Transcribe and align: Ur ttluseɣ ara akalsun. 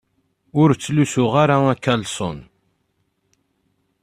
Ur 0.61 0.69
ttluseɣ 0.73 1.31
ara 1.43 1.57
akalsun. 1.73 2.37